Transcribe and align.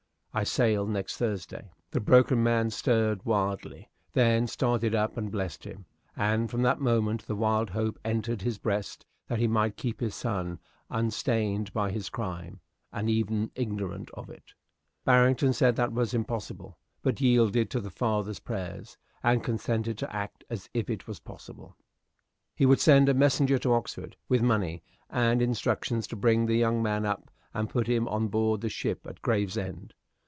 I 0.33 0.45
sail 0.45 0.85
next 0.87 1.17
Thursday." 1.17 1.71
The 1.89 1.99
broken 1.99 2.41
man 2.41 2.69
stared 2.69 3.25
wildly; 3.25 3.89
then 4.13 4.47
started 4.47 4.95
up 4.95 5.17
and 5.17 5.29
blessed 5.29 5.65
him; 5.65 5.87
and 6.15 6.49
from 6.49 6.61
that 6.61 6.79
moment 6.79 7.27
the 7.27 7.35
wild 7.35 7.71
hope 7.71 7.99
entered 8.05 8.41
his 8.41 8.57
breast 8.57 9.05
that 9.27 9.39
he 9.39 9.47
might 9.49 9.75
keep 9.75 9.99
his 9.99 10.15
son 10.15 10.59
unstained 10.89 11.73
by 11.73 11.91
his 11.91 12.07
crime, 12.07 12.61
and 12.93 13.09
even 13.09 13.51
ignorant 13.55 14.09
of 14.11 14.29
it. 14.29 14.53
Barrington 15.03 15.51
said 15.51 15.75
that 15.75 15.91
was 15.91 16.13
impossible; 16.13 16.77
but 17.01 17.19
yielded 17.19 17.69
to 17.71 17.81
the 17.81 17.91
father's 17.91 18.39
prayers, 18.39 18.97
and 19.21 19.43
consented 19.43 19.97
to 19.97 20.15
act 20.15 20.45
as 20.49 20.69
if 20.73 20.89
it 20.89 21.07
was 21.09 21.19
possible. 21.19 21.75
He 22.55 22.65
would 22.65 22.79
send 22.79 23.09
a 23.09 23.13
messenger 23.13 23.57
to 23.59 23.73
Oxford, 23.73 24.15
with 24.29 24.41
money 24.41 24.81
and 25.09 25.41
instructions 25.41 26.07
to 26.07 26.15
bring 26.15 26.45
the 26.45 26.55
young 26.55 26.81
man 26.81 27.05
up 27.05 27.29
and 27.53 27.69
put 27.69 27.87
him 27.87 28.07
on 28.07 28.29
board 28.29 28.61
the 28.61 28.69
ship 28.69 29.05
at 29.05 29.21
Gravesend. 29.21 29.93